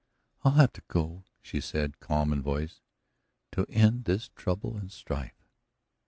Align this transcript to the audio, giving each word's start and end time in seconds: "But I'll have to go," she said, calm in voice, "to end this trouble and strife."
"But 0.41 0.49
I'll 0.49 0.55
have 0.55 0.73
to 0.73 0.81
go," 0.87 1.25
she 1.43 1.61
said, 1.61 1.99
calm 1.99 2.33
in 2.33 2.41
voice, 2.41 2.81
"to 3.51 3.67
end 3.69 4.05
this 4.05 4.29
trouble 4.35 4.75
and 4.75 4.91
strife." 4.91 5.45